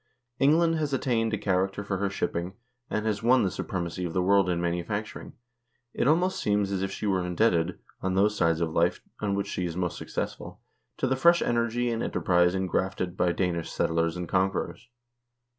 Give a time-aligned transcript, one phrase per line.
[0.39, 2.55] England has attained a character for her shipping
[2.89, 5.33] and has won the suprem acy of the world in manufacturing;
[5.93, 9.45] it almost seems as if she were indebted, on those sides of life on which
[9.45, 10.59] she is most successful,
[10.97, 14.89] to the fresh energy and enterprise ingrafted by Danish settlers and conquerors.